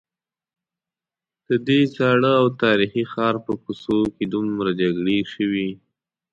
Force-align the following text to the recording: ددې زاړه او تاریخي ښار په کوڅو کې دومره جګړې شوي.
ددې 1.47 1.79
زاړه 1.95 2.31
او 2.41 2.47
تاریخي 2.63 3.03
ښار 3.11 3.35
په 3.45 3.51
کوڅو 3.63 3.99
کې 4.15 4.23
دومره 4.33 4.69
جګړې 4.81 5.19
شوي. 5.33 5.69